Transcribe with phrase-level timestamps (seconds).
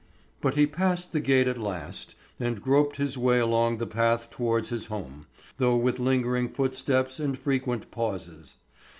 [0.41, 4.69] But he passed the gate at last, and groped his way along the path towards
[4.69, 5.27] his home,
[5.57, 8.55] though with lingering footsteps and frequent pauses.